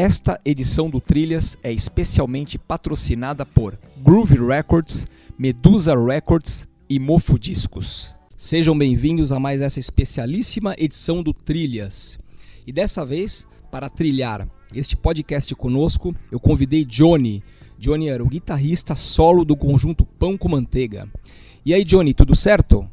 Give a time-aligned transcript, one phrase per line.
[0.00, 8.16] Esta edição do Trilhas é especialmente patrocinada por Groove Records, Medusa Records e Mofo Discos.
[8.36, 12.16] Sejam bem-vindos a mais essa especialíssima edição do Trilhas.
[12.64, 17.42] E dessa vez, para trilhar este podcast conosco, eu convidei Johnny.
[17.76, 21.08] Johnny era o guitarrista solo do conjunto Pão com Manteiga.
[21.66, 22.88] E aí, Johnny, tudo certo?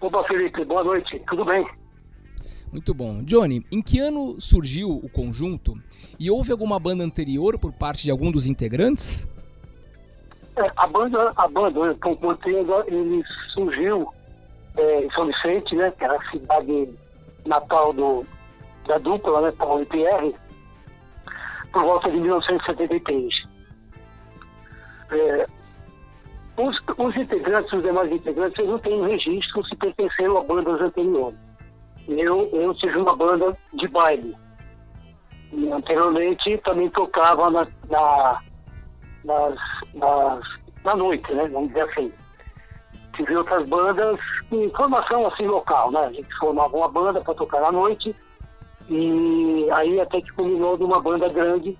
[0.00, 1.66] Opa, Felipe, boa noite, tudo bem?
[2.72, 3.22] Muito bom.
[3.22, 5.74] Johnny, em que ano surgiu o conjunto
[6.18, 9.26] e houve alguma banda anterior por parte de algum dos integrantes?
[10.56, 13.22] É, a banda, a banda, o Manteiga, ele
[13.54, 14.12] surgiu
[14.76, 16.88] é, em São Vicente, né, que era a cidade
[17.46, 18.26] natal do,
[18.86, 20.34] da dupla, né, Paulo e Pierre,
[21.72, 23.34] por volta de 1973.
[25.10, 25.46] É,
[26.58, 31.47] os, os, integrantes, os demais integrantes, eles não têm registro se pertenceram a bandas anteriores
[32.08, 34.34] eu, eu tive uma banda de baile.
[35.52, 38.42] E anteriormente também tocava na, na,
[39.24, 39.58] nas,
[39.94, 40.44] nas,
[40.84, 41.48] na noite, né?
[41.48, 42.12] Vamos dizer assim.
[43.14, 44.18] Tive outras bandas
[44.52, 46.06] em formação assim local, né?
[46.06, 48.14] A gente formava uma banda para tocar à noite
[48.88, 51.76] e aí até que culminou de uma banda grande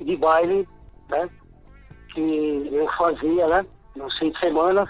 [0.00, 0.68] de baile,
[1.08, 1.28] né?
[2.12, 3.66] Que eu fazia, né?
[3.96, 4.88] Nos fins de semana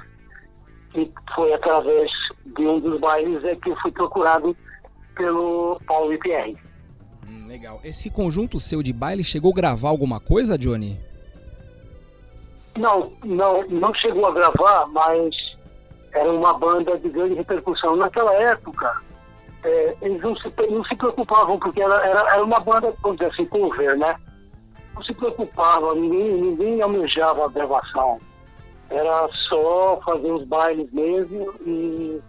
[0.94, 2.10] e foi através
[2.46, 4.56] de um dos bailes é que eu fui procurado
[5.20, 6.56] pelo Paulo IPR.
[7.28, 7.78] Hum, legal.
[7.84, 10.98] Esse conjunto seu de baile chegou a gravar alguma coisa, Johnny?
[12.78, 15.34] Não, não, não chegou a gravar, mas
[16.12, 17.96] era uma banda de grande repercussão.
[17.96, 19.02] Naquela época,
[19.62, 23.30] é, eles não se, não se preocupavam, porque era, era, era uma banda, vamos dizer
[23.30, 24.16] assim, cover, né?
[24.94, 28.18] Não se preocupava, ninguém, ninguém almejava a gravação.
[28.88, 32.20] Era só fazer os bailes mesmo e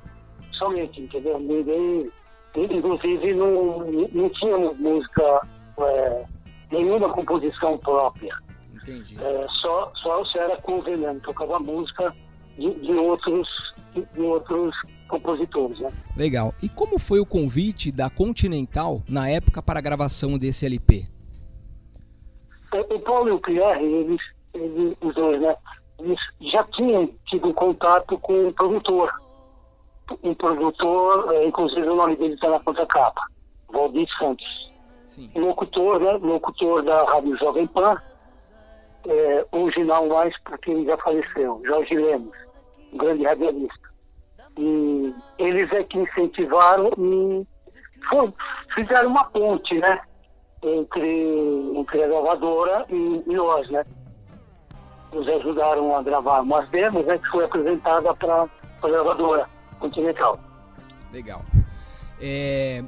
[0.52, 1.40] somente, entendeu?
[1.40, 2.12] Ninguém
[2.56, 3.80] Inclusive, não,
[4.12, 5.48] não tínhamos música,
[5.80, 6.26] é,
[6.72, 8.36] nenhuma composição própria.
[8.76, 9.18] Entendi.
[9.22, 12.14] É, só, só se era cover mesmo, tocava música
[12.58, 13.48] de, de outros,
[13.94, 14.76] de, de outros
[15.08, 15.80] compositores.
[15.80, 15.92] Né?
[16.18, 16.54] Legal.
[16.62, 21.06] E como foi o convite da Continental na época para a gravação desse LP?
[22.74, 24.22] É, o Paulo e o Pierre, eles,
[24.54, 25.56] eles, os dois, né?
[26.00, 26.20] Eles
[26.52, 29.21] já tinham tido contato com o produtor
[30.24, 33.22] um produtor, é, inclusive o nome dele está na contracapa,
[33.72, 34.72] Valdir Santos.
[35.06, 35.30] Sim.
[35.36, 36.12] Locutor, né?
[36.22, 37.98] Locutor da Rádio Jovem Pan,
[39.08, 42.36] é, hoje não mais porque ele já faleceu, Jorge Lemos,
[42.94, 43.92] um grande radialista.
[44.58, 47.48] E eles é que incentivaram e
[48.10, 48.32] foi,
[48.76, 50.00] fizeram uma ponte, né?
[50.64, 51.30] Entre,
[51.76, 53.84] entre a gravadora e, e nós, né?
[55.12, 57.18] Nos ajudaram a gravar umas demos, né?
[57.18, 59.48] Que foi apresentada para a gravadora
[59.82, 60.40] continental.
[61.12, 61.44] Legal.
[62.22, 62.84] É,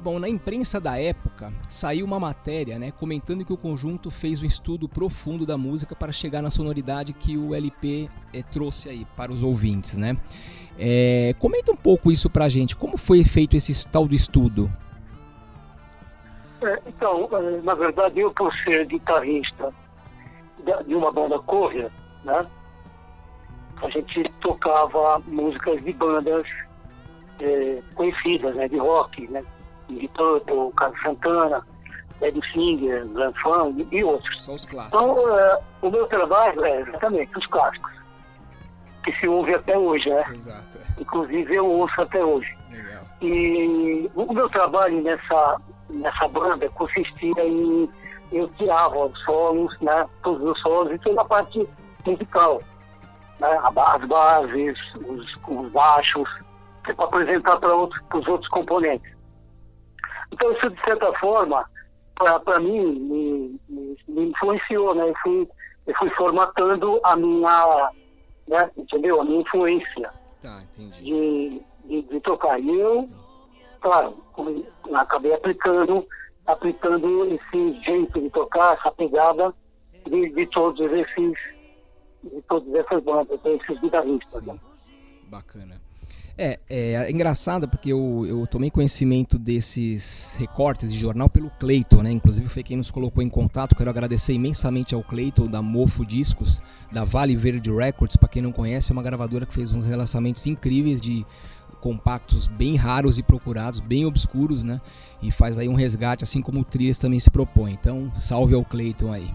[0.00, 4.46] bom, na imprensa da época saiu uma matéria, né, comentando que o conjunto fez um
[4.46, 9.30] estudo profundo da música para chegar na sonoridade que o LP é, trouxe aí para
[9.30, 10.16] os ouvintes, né?
[10.78, 12.74] É, comenta um pouco isso pra gente.
[12.74, 14.70] Como foi feito esse tal do estudo?
[16.62, 19.72] É, então, é, na verdade, eu por ser guitarrista
[20.86, 21.90] de uma banda cover,
[22.24, 22.46] né?
[23.82, 26.46] A gente tocava músicas de bandas
[27.40, 29.42] é, conhecidas, né, de rock, né,
[29.88, 31.66] de Purple, Carlos Santana,
[32.20, 34.44] Ed Singer, Grand Fun e, outros.
[34.44, 35.00] São os clássicos.
[35.00, 37.92] Então, é, o meu trabalho é exatamente os clássicos,
[39.04, 40.24] que se ouve até hoje, né?
[40.32, 40.78] Exato.
[40.98, 42.54] Inclusive eu ouço até hoje.
[42.70, 43.04] Legal.
[43.22, 47.88] E o meu trabalho nessa, nessa banda consistia em
[48.32, 51.68] eu tirava os solos, né, todos os solos e toda a parte
[52.06, 52.62] musical
[53.40, 56.28] né, as bases, os, os baixos,
[56.86, 59.12] é para apresentar para os outros componentes.
[60.32, 61.64] Então, isso, de certa forma,
[62.14, 65.08] para mim, me, me, me, influenciou, né?
[65.08, 65.48] Eu fui,
[65.86, 67.90] eu fui formatando a minha,
[68.46, 69.20] né, entendeu?
[69.20, 70.10] A minha influência
[70.42, 72.60] tá, de, de, de, tocar.
[72.60, 73.08] E eu,
[73.80, 74.22] claro,
[74.94, 76.06] acabei aplicando,
[76.46, 79.52] aplicando esse jeito de tocar, essa pegada
[80.06, 81.59] de, de todos esses
[82.22, 84.42] de todas essas bandas, esses guitarristas.
[84.42, 84.58] Né?
[85.28, 85.80] Bacana.
[86.42, 92.02] É, é, é, engraçado porque eu, eu tomei conhecimento desses recortes de jornal pelo Cleiton,
[92.02, 92.10] né?
[92.10, 93.76] Inclusive foi quem nos colocou em contato.
[93.76, 98.16] Quero agradecer imensamente ao Cleiton da Mofo Discos, da Vale Verde Records.
[98.16, 101.26] Para quem não conhece, é uma gravadora que fez uns relacionamentos incríveis de
[101.82, 104.80] compactos bem raros e procurados, bem obscuros, né?
[105.20, 107.72] E faz aí um resgate, assim como o Trias também se propõe.
[107.72, 109.30] Então, salve ao Cleiton aí.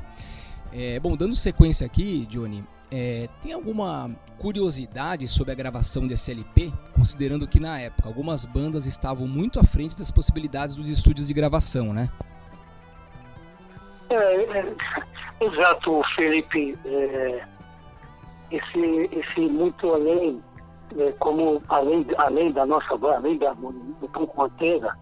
[0.74, 6.72] É, bom, dando sequência aqui, Johnny, é, tem alguma curiosidade sobre a gravação desse LP,
[6.94, 11.34] considerando que na época algumas bandas estavam muito à frente das possibilidades dos estúdios de
[11.34, 12.10] gravação, né?
[14.10, 14.74] É, é,
[15.42, 16.78] exato, Felipe.
[16.86, 17.44] É,
[18.52, 20.42] esse, esse muito além,
[20.98, 24.96] é, como além, além da nossa além da, do Pouco Manteiga,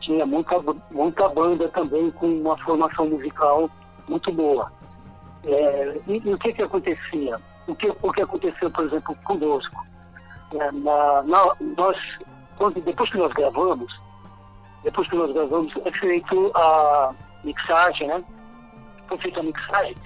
[0.00, 0.56] tinha muita,
[0.90, 3.68] muita banda também com uma formação musical
[4.08, 4.70] muito boa.
[5.46, 7.38] É, e, e, o que que acontecia?
[7.66, 9.86] O que, o que aconteceu, por exemplo, conosco?
[10.54, 11.96] É, na, na, nós,
[12.56, 13.92] quando, depois que nós gravamos,
[14.82, 17.12] depois que nós gravamos, é feito a
[17.42, 18.24] mixagem, né?
[19.08, 19.96] Foi feita a mixagem,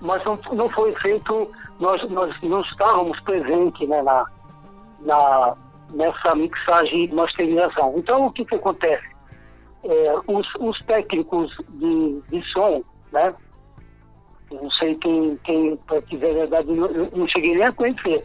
[0.00, 4.24] mas não, não foi feito, nós, nós não estávamos presentes né, na,
[5.00, 5.56] na,
[5.90, 7.94] nessa mixagem e masterização.
[7.96, 9.14] Então, o que que acontece?
[9.84, 12.82] É, os, os técnicos de, de som,
[13.12, 13.34] né?
[14.50, 18.24] Não sei quem, quem para dizer a verdade, eu não cheguei nem a conhecer.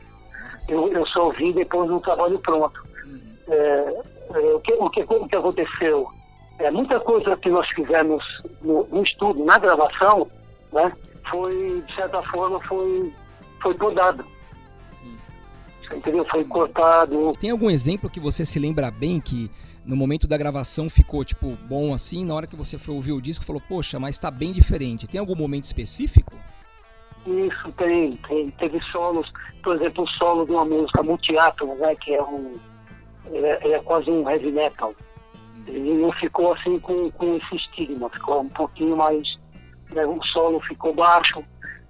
[0.67, 2.79] Eu, eu só ouvi depois do trabalho pronto.
[3.05, 3.19] Uhum.
[3.47, 6.07] É, é, o, que, o, que, o que aconteceu?
[6.59, 8.23] É, muita coisa que nós fizemos
[8.61, 10.27] no, no estudo, na gravação,
[10.73, 10.91] né,
[11.29, 13.13] foi, de certa forma, foi,
[13.61, 14.25] foi podado.
[15.91, 16.23] Entendeu?
[16.25, 17.33] Foi cortado.
[17.39, 19.49] Tem algum exemplo que você se lembra bem que
[19.89, 23.19] no momento da gravação ficou, tipo, bom assim, na hora que você foi ouvir o
[23.19, 25.07] disco, falou, poxa, mas tá bem diferente.
[25.07, 26.35] Tem algum momento específico?
[27.25, 28.51] Isso, tem, tem.
[28.51, 29.27] Teve solos,
[29.63, 32.53] por exemplo, o solo de uma música Multiátomo, né, que é um...
[33.31, 34.93] É, é quase um heavy metal.
[35.65, 39.27] Ele não ficou assim com, com esse estigma, ficou um pouquinho mais...
[39.89, 41.43] Né, o solo ficou baixo,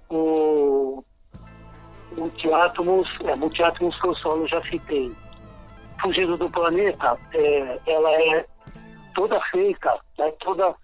[0.08, 1.04] o...
[2.16, 5.12] Multiátomos, é, Multiátomos foi o solo, já citei.
[6.00, 8.46] Fugindo do Planeta, é, ela é
[9.14, 10.74] toda feita, né, toda,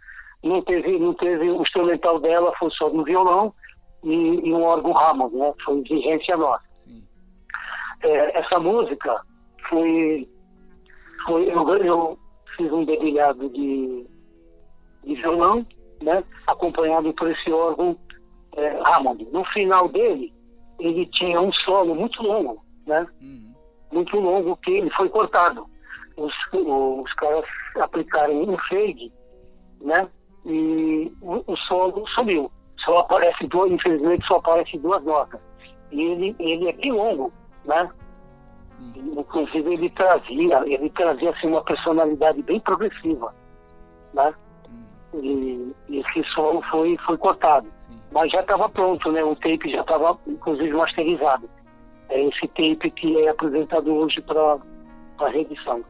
[0.42, 3.54] não teve, não teve, o instrumental dela foi só no violão
[4.04, 6.64] e, e um órgão Hammond, né, foi exigência nossa.
[8.02, 9.22] É, essa música
[9.70, 10.28] foi,
[11.24, 12.18] foi eu, eu
[12.56, 14.06] fiz um dedilhado de,
[15.04, 15.66] de violão,
[16.02, 17.96] né, acompanhado por esse órgão
[18.56, 19.24] é, Hammond.
[19.32, 20.32] No final dele,
[20.78, 23.06] ele tinha um solo muito longo, né?
[23.22, 23.45] Uhum
[23.96, 25.66] muito longo que ele foi cortado.
[26.16, 27.44] Os, os caras
[27.81, 29.12] aplicaram um fade,
[29.81, 30.08] né?
[30.44, 32.50] E o, o solo sumiu.
[32.84, 35.40] Só aparece duas, infelizmente só aparece duas notas.
[35.90, 37.32] E ele, ele é bem longo,
[37.64, 37.90] né?
[38.94, 43.34] Inclusive ele trazia, ele trazia assim, uma personalidade bem progressiva,
[44.12, 44.34] né?
[45.14, 45.20] Hum.
[45.22, 47.69] E, e, esse solo foi, foi cortado.
[47.76, 47.99] Sim.
[48.12, 49.25] Mas já estava pronto, né?
[49.25, 51.49] O tape já estava, inclusive, masterizado
[52.08, 54.58] é esse tape que é apresentado hoje para
[55.18, 55.84] a reedição.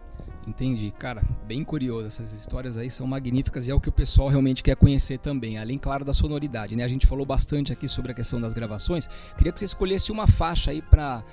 [0.47, 2.07] Entendi, cara, bem curioso.
[2.07, 5.59] Essas histórias aí são magníficas e é o que o pessoal realmente quer conhecer também,
[5.59, 6.85] além, claro, da sonoridade, né?
[6.85, 9.09] A gente falou bastante aqui sobre a questão das gravações.
[9.37, 11.25] Queria que você escolhesse uma faixa aí para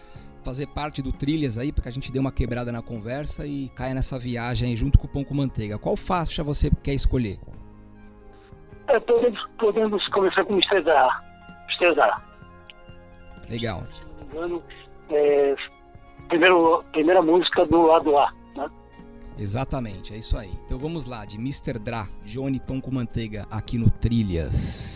[0.44, 3.70] fazer parte do Trilhas aí, para que a gente dê uma quebrada na conversa e
[3.70, 5.78] caia nessa viagem aí junto com o Pão com Manteiga.
[5.78, 7.40] Qual faixa você quer escolher?
[8.88, 11.24] É, podemos, podemos começar com Estezar.
[11.70, 12.28] Estezar.
[13.48, 13.84] Legal
[14.34, 14.64] engano,
[15.10, 15.56] é,
[16.28, 18.34] primeiro, primeira música do lado A.
[18.56, 18.70] Né?
[19.38, 20.52] Exatamente, é isso aí.
[20.66, 21.80] Então vamos lá, de Mr.
[21.80, 24.93] Dra, Johnny Pão com Manteiga, aqui no Trilhas.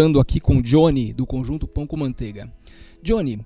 [0.00, 2.50] Voltando aqui com Johnny, do conjunto Pão com Manteiga.
[3.02, 3.38] Johnny,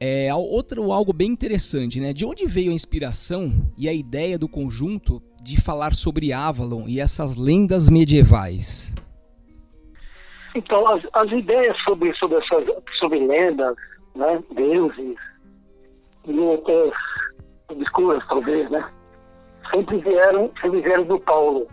[0.00, 2.12] é outro algo bem interessante, né?
[2.12, 6.98] De onde veio a inspiração e a ideia do conjunto de falar sobre Avalon e
[6.98, 8.92] essas lendas medievais?
[10.56, 12.64] Então, as, as ideias sobre, sobre essas
[12.98, 13.76] sobre lendas,
[14.16, 15.16] né, deuses
[16.26, 16.92] e outras
[17.68, 18.84] obscuras, talvez, né,
[19.70, 21.68] sempre vieram, sempre vieram do Paulo.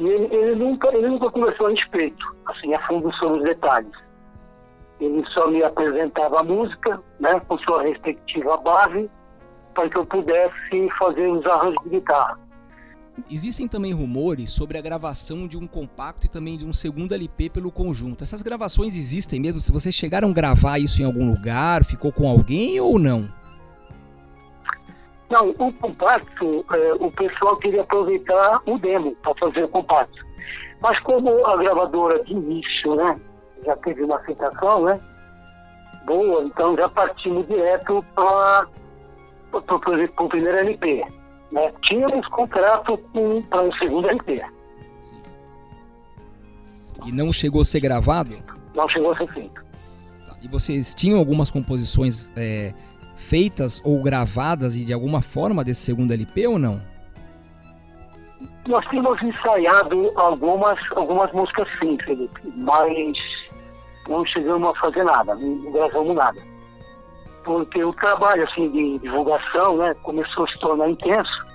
[0.00, 3.92] E ele, ele, nunca, ele nunca conversou a respeito, assim, a fundo sobre os detalhes.
[5.00, 9.10] Ele só me apresentava a música, né, com sua respectiva base,
[9.74, 12.38] para que eu pudesse fazer os arranjos de guitarra.
[13.30, 17.50] Existem também rumores sobre a gravação de um compacto e também de um segundo LP
[17.50, 18.22] pelo conjunto.
[18.22, 19.60] Essas gravações existem mesmo?
[19.60, 23.28] Se vocês chegaram a gravar isso em algum lugar, ficou com alguém ou não?
[25.30, 30.26] Não, o compacto, é, o pessoal queria aproveitar o demo para fazer o compacto.
[30.80, 33.20] Mas como a gravadora de início, né,
[33.64, 35.00] já teve uma aceitação, né,
[36.06, 38.66] boa, então já partimos direto para
[39.52, 41.04] o primeiro LP.
[41.52, 41.72] Né?
[41.82, 42.96] Tínhamos contrato
[43.48, 44.42] para um segundo LP.
[45.00, 45.22] Sim.
[47.04, 48.38] E não chegou a ser gravado?
[48.74, 49.64] Não chegou a ser feito.
[50.26, 50.36] Tá.
[50.40, 52.72] E vocês tinham algumas composições é,
[53.16, 56.80] feitas ou gravadas e de alguma forma desse segundo LP ou não?
[58.66, 63.16] Nós tínhamos ensaiado algumas, algumas músicas sim, Felipe, mas
[64.08, 66.40] não chegamos a fazer nada, não gravamos nada.
[67.44, 71.46] Porque o trabalho assim, de divulgação né, começou a se tornar intenso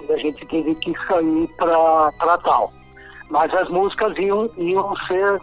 [0.00, 2.72] e a gente teve que sair para tal.
[3.30, 5.40] Mas as músicas iam, iam, ser,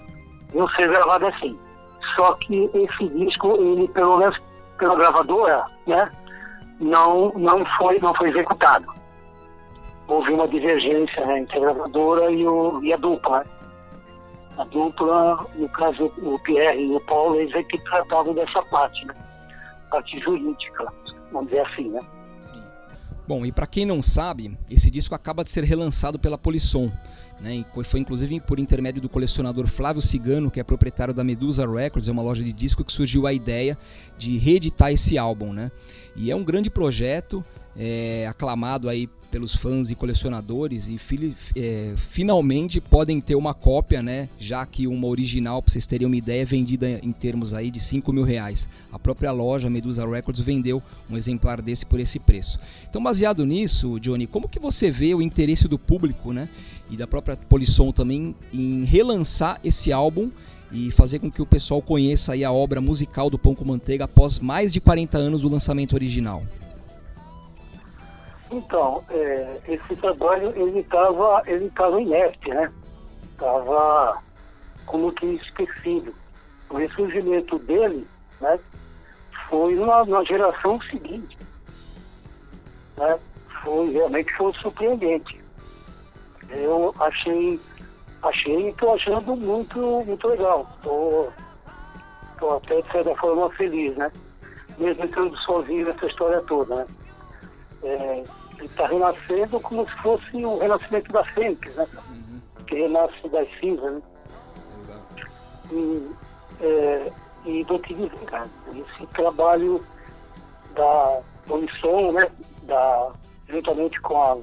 [0.54, 1.58] iam ser gravadas assim.
[2.16, 4.38] Só que esse disco, ele pelo menos
[4.78, 6.12] pela gravadora, né,
[6.80, 8.86] não, não, foi, não foi executado.
[10.08, 13.40] Houve uma divergência né, entre a gravadora e, o, e a dupla.
[13.40, 13.46] Né?
[14.58, 19.06] A dupla, no caso o Pierre e o Paulo, eles é que tratavam dessa parte,
[19.06, 19.14] né?
[19.92, 20.86] Parte jurídica,
[21.32, 22.00] vamos dizer assim, né?
[23.28, 26.92] Bom, e para quem não sabe, esse disco acaba de ser relançado pela Polisson.
[27.42, 32.08] Né, foi inclusive por intermédio do colecionador Flávio Cigano, que é proprietário da Medusa Records,
[32.08, 33.78] é uma loja de disco, que surgiu a ideia
[34.18, 35.52] de reeditar esse álbum.
[35.52, 35.70] Né?
[36.16, 37.44] E é um grande projeto,
[37.76, 40.98] é, aclamado aí pelos fãs e colecionadores e
[41.58, 44.30] é, finalmente podem ter uma cópia, né?
[44.40, 47.82] Já que uma original, para vocês terem uma ideia, é vendida em termos aí de
[47.82, 48.70] 5 mil reais.
[48.94, 52.58] A própria loja Medusa Records vendeu um exemplar desse por esse preço.
[52.90, 56.48] Então, baseado nisso, Johnny, como que você vê o interesse do público, né?
[56.90, 60.32] E da própria Polisson também em relançar esse álbum
[60.72, 64.06] e fazer com que o pessoal conheça aí a obra musical do Pão com Manteiga
[64.06, 66.42] após mais de 40 anos do lançamento original?
[68.52, 72.72] Então, é, esse trabalho ele estava ele tava inerte, né?
[73.32, 74.22] Estava
[74.86, 76.14] como que esquecido.
[76.70, 78.08] O ressurgimento dele,
[78.40, 78.60] né?
[79.50, 81.38] Foi na, na geração seguinte,
[82.98, 83.20] né?
[83.64, 85.44] Foi realmente foi surpreendente.
[86.50, 87.60] Eu achei
[88.22, 90.68] achei e estou achando muito muito legal.
[90.78, 94.12] Estou até de certa forma feliz, né?
[94.78, 96.86] Mesmo entrando sozinho nessa história toda, né?
[97.86, 98.24] É,
[98.58, 101.88] ele está renascendo como se fosse o renascimento da Fênix, né?
[102.10, 102.42] Uhum.
[102.66, 104.02] Que renasce das cinzas, né?
[104.82, 105.28] Exato.
[105.72, 106.12] E,
[106.62, 107.12] é,
[107.46, 109.84] e te dizer, cara, esse trabalho
[110.74, 112.28] da Unisson, né?
[112.64, 113.12] Da,
[113.48, 114.38] juntamente com a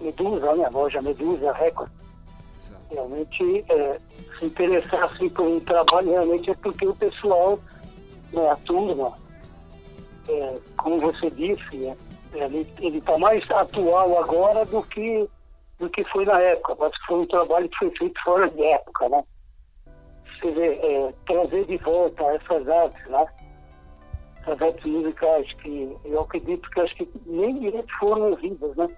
[0.00, 0.64] Medusa, né?
[0.66, 1.90] A loja Medusa Record,
[2.60, 2.82] Exato.
[2.90, 4.00] realmente é,
[4.38, 7.58] se interessar assim, por um trabalho realmente é porque o pessoal,
[8.32, 9.12] né, a turma,
[10.28, 11.96] é, como você disse, né,
[12.34, 15.28] ele está mais atual agora do que,
[15.78, 16.90] do que foi na época.
[16.90, 19.24] Que foi um trabalho que foi feito fora de época, né?
[20.40, 23.26] Você vê, é, trazer de volta essas artes, né?
[24.40, 28.88] Essas artes musicais que eu acredito que acho que nem direito foram ouvidas, né?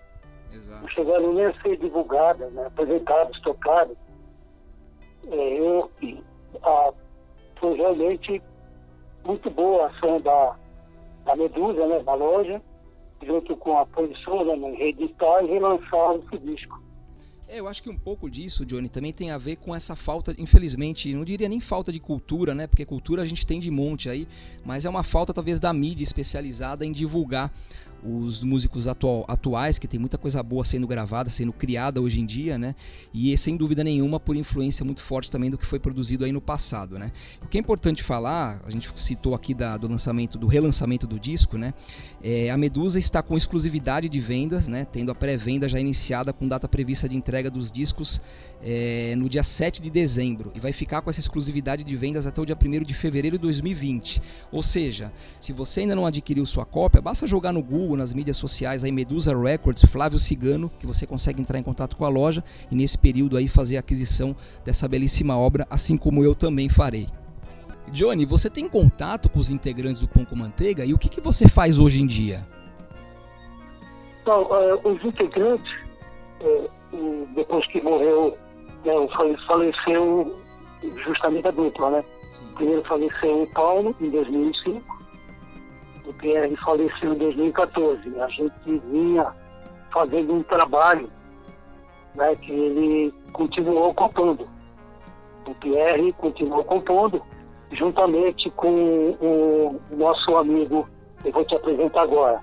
[0.52, 0.82] Exato.
[0.82, 2.66] Não chegaram nem a ser divulgadas, né?
[2.66, 3.96] apresentadas, tocadas.
[5.30, 5.90] É, eu,
[6.62, 6.92] a,
[7.58, 8.40] foi realmente
[9.24, 10.56] muito boa a ação da,
[11.24, 12.02] da Medusa, né?
[12.02, 12.60] Da loja
[13.24, 16.82] junto com a produção, né, reeditar e relançar esse disco.
[17.46, 20.34] É, eu acho que um pouco disso, Johnny, também tem a ver com essa falta,
[20.38, 22.66] infelizmente, não diria nem falta de cultura, né?
[22.66, 24.26] Porque cultura a gente tem de monte aí,
[24.64, 27.52] mas é uma falta talvez da mídia especializada em divulgar
[28.04, 32.26] os músicos atual, atuais, que tem muita coisa boa sendo gravada, sendo criada hoje em
[32.26, 32.74] dia, né?
[33.12, 36.40] E sem dúvida nenhuma por influência muito forte também do que foi produzido aí no
[36.40, 37.10] passado, né?
[37.42, 41.18] O que é importante falar, a gente citou aqui da, do lançamento, do relançamento do
[41.18, 41.72] disco, né?
[42.22, 44.84] É, a Medusa está com exclusividade de vendas, né?
[44.84, 48.20] Tendo a pré-venda já iniciada com data prevista de entrega dos discos
[48.62, 52.40] é, no dia 7 de dezembro e vai ficar com essa exclusividade de vendas até
[52.40, 54.22] o dia 1 de fevereiro de 2020.
[54.50, 58.36] Ou seja, se você ainda não adquiriu sua cópia, basta jogar no Google, nas mídias
[58.36, 62.42] sociais, aí Medusa Records, Flávio Cigano, que você consegue entrar em contato com a loja
[62.70, 67.08] e nesse período aí fazer a aquisição dessa belíssima obra, assim como eu também farei.
[67.88, 71.20] Johnny, você tem contato com os integrantes do Pão com Manteiga e o que, que
[71.20, 72.46] você faz hoje em dia?
[74.22, 75.70] Então, uh, os integrantes,
[76.40, 78.36] uh, depois que morreu
[78.84, 78.92] né,
[79.46, 80.38] faleceu
[81.04, 82.04] justamente a dupla, né?
[82.30, 82.46] Sim.
[82.54, 85.03] Primeiro faleceu o Paulo, em 2005,
[86.06, 88.20] o Pierre faleceu em 2014.
[88.20, 89.32] A gente vinha
[89.92, 91.08] fazendo um trabalho
[92.14, 94.48] né, que ele continuou compondo.
[95.46, 97.22] O Pierre continuou compondo,
[97.72, 100.88] juntamente com o nosso amigo,
[101.24, 102.40] eu vou te apresentar agora,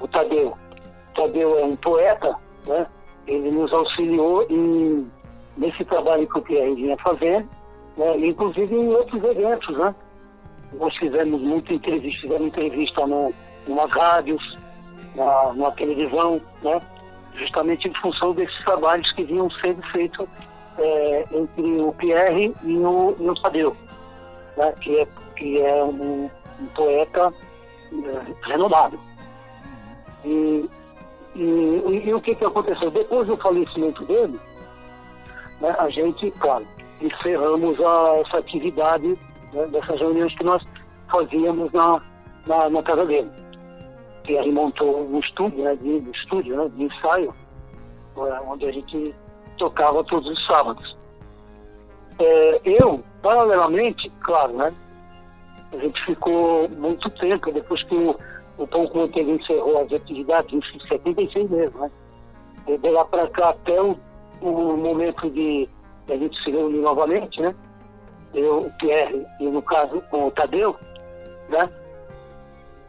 [0.00, 0.48] o Tadeu.
[0.48, 2.36] O Tadeu é um poeta,
[2.66, 2.86] né?
[3.26, 5.10] ele nos auxiliou em
[5.56, 7.48] nesse trabalho que o Pierre vinha fazendo,
[7.96, 9.94] né, inclusive em outros eventos, né?
[10.78, 13.32] Nós fizemos muita entrevista, fizemos entrevista no,
[13.66, 14.58] nas rádios,
[15.14, 16.80] na, na televisão, né?
[17.34, 20.26] Justamente em função desses trabalhos que vinham sendo feitos
[20.78, 23.76] é, entre o Pierre e o, e o Tadeu,
[24.56, 24.72] né?
[24.80, 27.32] que é, que é um, um poeta
[27.92, 28.98] é, renomado.
[30.24, 30.68] E,
[31.34, 32.90] e, e, e, o que, que aconteceu?
[32.90, 34.38] Depois do falecimento dele,
[35.60, 36.66] né, a gente, claro,
[37.00, 39.18] encerramos a, essa atividade
[39.70, 40.62] dessas reuniões que nós
[41.10, 42.00] fazíamos na,
[42.46, 43.30] na, na casa dele.
[44.26, 47.34] Ele montou um estúdio, né, de, um estúdio né, de ensaio,
[48.16, 49.14] né, onde a gente
[49.56, 50.96] tocava todos os sábados.
[52.18, 54.72] É, eu, paralelamente, claro, né,
[55.72, 58.16] a gente ficou muito tempo, depois que o,
[58.58, 61.90] o com Manteiga encerrou as atividades, em 76 mesmo, né?
[62.66, 63.96] De lá para cá até o
[64.40, 65.68] o momento de
[66.08, 67.54] a gente se reunir novamente, né?
[68.36, 70.76] Eu, o Pierre e no caso o Tadeu,
[71.48, 71.70] né?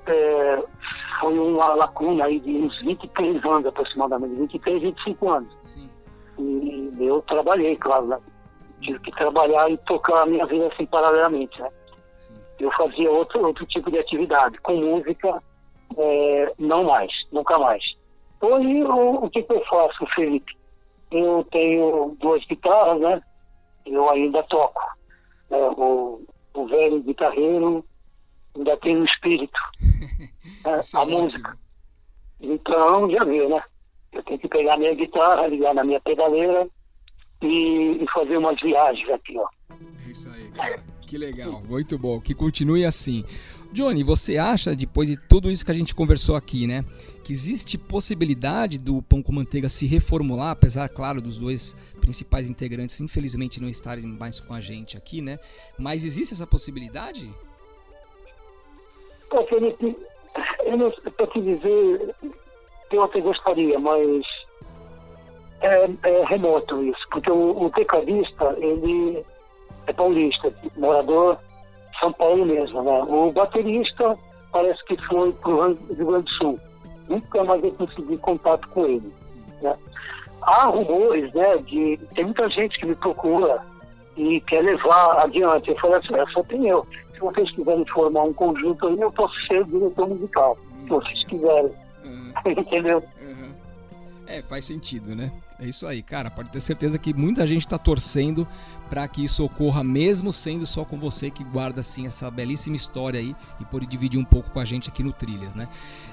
[0.06, 0.64] É,
[1.20, 5.58] foi uma lacuna aí de uns 23 anos aproximadamente, 23, 25 anos.
[5.64, 5.90] Sim.
[6.38, 8.20] E eu trabalhei, claro, né?
[8.82, 11.70] Tive que trabalhar e tocar a minha vida assim paralelamente, né?
[12.16, 12.36] Sim.
[12.60, 15.42] Eu fazia outro, outro tipo de atividade, com música,
[15.98, 17.84] é, não mais, nunca mais.
[18.40, 20.58] Hoje, o, o que, que eu faço, Felipe?
[21.12, 23.22] eu tenho duas guitarras, né?
[23.86, 24.82] Eu ainda toco.
[25.50, 25.58] Né?
[25.58, 26.22] O,
[26.54, 27.86] o velho guitarreiro
[28.56, 29.60] ainda tem o espírito,
[30.66, 30.82] né?
[30.94, 31.58] a música.
[32.40, 33.62] Então, já viu, né?
[34.12, 36.68] Eu tenho que pegar minha guitarra, ligar na minha pedaleira
[37.42, 39.48] e, e fazer umas viagens aqui, ó.
[40.06, 40.84] É isso aí, cara.
[41.02, 42.20] Que legal, muito bom.
[42.20, 43.24] Que continue assim.
[43.72, 46.84] Johnny, você acha, depois de tudo isso que a gente conversou aqui, né,
[47.24, 53.02] que existe possibilidade do Pão com Manteiga se reformular, apesar, claro, dos dois principais integrantes,
[53.02, 55.38] infelizmente, não estarem mais com a gente aqui, né?
[55.78, 57.30] Mas existe essa possibilidade?
[59.30, 59.98] Pô, Felipe,
[60.64, 62.16] eu não para te dizer,
[62.92, 64.26] eu até gostaria, mas
[65.62, 69.22] é, é remoto isso, porque o, o tecladista, ele
[69.86, 71.38] é paulista, morador
[72.00, 73.04] são Paulo mesmo, né?
[73.04, 74.18] O baterista
[74.52, 76.60] parece que foi para o Rio Grande do Sul.
[77.08, 79.14] Nunca mais eu consegui contato com ele.
[79.62, 79.76] Né?
[80.42, 82.00] Há rumores, né, de...
[82.16, 83.62] Tem muita gente que me procura
[84.16, 85.70] e quer levar adiante.
[85.70, 86.86] Eu falei assim, é só tem eu.
[87.14, 90.58] Se vocês quiserem formar um conjunto aí, eu posso ser diretor musical.
[90.84, 91.72] Se vocês quiserem.
[92.04, 92.34] Uhum.
[92.52, 93.04] Entendeu?
[93.22, 93.54] Uhum.
[94.28, 95.32] É, faz sentido, né?
[95.60, 96.30] É isso aí, cara.
[96.30, 98.48] Pode ter certeza que muita gente está torcendo
[98.90, 103.20] para que isso ocorra, mesmo sendo só com você que guarda assim essa belíssima história
[103.20, 105.68] aí e pode dividir um pouco com a gente aqui no Trilhas, né?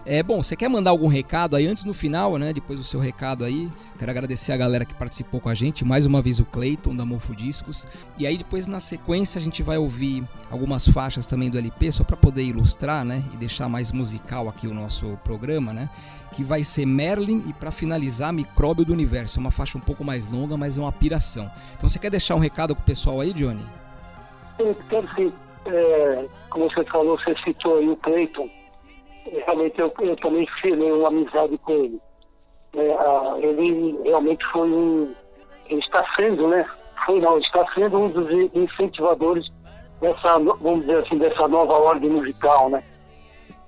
[0.05, 0.43] É bom.
[0.43, 2.53] Você quer mandar algum recado aí antes no final, né?
[2.53, 6.05] Depois do seu recado aí, quero agradecer a galera que participou com a gente, mais
[6.05, 7.87] uma vez o Clayton da Morfo Discos
[8.19, 12.05] e aí depois na sequência a gente vai ouvir algumas faixas também do LP só
[12.05, 13.25] para poder ilustrar, né?
[13.33, 15.89] E deixar mais musical aqui o nosso programa, né?
[16.35, 19.39] que vai ser Merlin e para finalizar Micróbio do Universo.
[19.39, 21.51] É uma faixa um pouco mais longa, mas é uma piração.
[21.77, 23.64] Então você quer deixar um recado pro pessoal aí, Johnny?
[24.59, 25.33] Eu quero sim.
[25.66, 28.48] É, como você falou, você citou aí o Clayton.
[29.46, 32.00] Realmente eu, eu também firmei uma amizade com ele.
[32.77, 35.14] É, a, ele realmente foi um.
[35.68, 36.64] Ele está sendo, né?
[37.05, 39.50] Foi não, está sendo um dos incentivadores
[40.00, 42.83] dessa, vamos dizer assim, dessa nova ordem musical, né?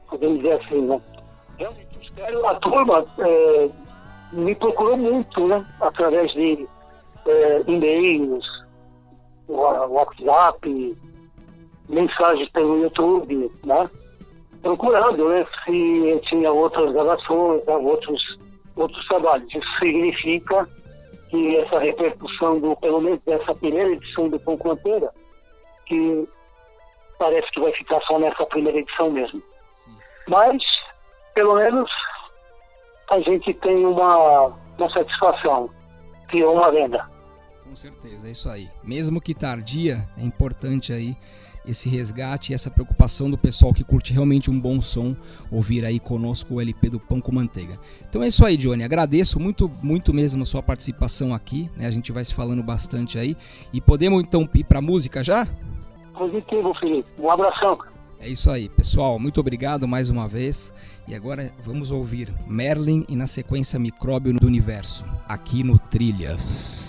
[0.08, 1.00] Podemos dizer assim, né?
[1.58, 2.12] Realmente
[2.46, 3.68] A turma é,
[4.32, 5.64] me procurou muito, né?
[5.80, 6.68] Através de
[7.26, 8.44] é, e-mails,
[9.48, 10.96] WhatsApp,
[11.88, 13.90] mensagens pelo YouTube, né?
[14.62, 15.46] Procurando, né?
[15.64, 17.76] Se tinha outras gravações, né?
[17.76, 18.38] outros,
[18.74, 19.48] outros trabalhos.
[19.54, 20.68] Isso significa
[21.30, 25.10] que essa repercussão do, pelo menos dessa primeira edição do Pão Canteira,
[25.86, 26.28] que
[27.18, 29.42] parece que vai ficar só nessa primeira edição mesmo.
[29.74, 29.96] Sim.
[30.28, 30.62] Mas,
[31.34, 31.90] pelo menos,
[33.10, 35.70] a gente tem uma, uma satisfação,
[36.28, 37.15] que é uma venda.
[37.66, 38.68] Com certeza, é isso aí.
[38.82, 41.16] Mesmo que tardia, é importante aí
[41.66, 45.16] esse resgate e essa preocupação do pessoal que curte realmente um bom som
[45.50, 47.78] ouvir aí conosco o LP do Pão com Manteiga.
[48.08, 48.84] Então é isso aí, Johnny.
[48.84, 51.68] Agradeço muito, muito mesmo a sua participação aqui.
[51.76, 51.86] Né?
[51.86, 53.36] A gente vai se falando bastante aí.
[53.72, 55.46] E podemos então ir para música já?
[56.16, 57.08] Positivo, Felipe.
[57.20, 57.78] Um abração.
[58.20, 59.18] É isso aí, pessoal.
[59.18, 60.72] Muito obrigado mais uma vez.
[61.06, 66.85] E agora vamos ouvir Merlin e na sequência Micróbio do Universo, aqui no Trilhas.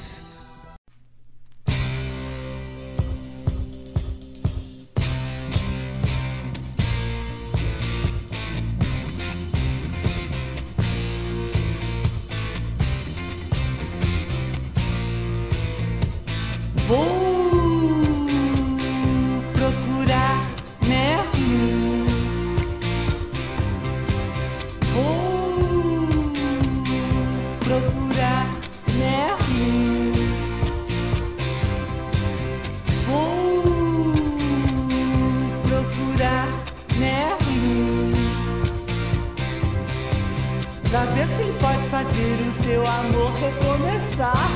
[40.90, 44.50] Pra ver se pode fazer o seu amor recomeçar.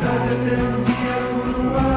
[0.00, 1.95] Sadetim diye kurban